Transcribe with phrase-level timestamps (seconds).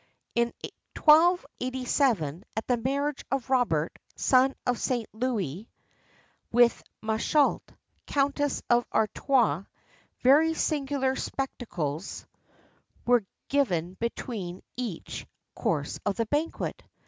[0.33, 0.51] In
[0.97, 5.69] 1287, at the marriage of Robert, son of Saint Louis,
[6.51, 7.61] with Machault,
[8.07, 9.65] Countess of Artois,
[10.21, 12.25] very singular spectacles
[13.05, 16.81] were given between each course of the banquet.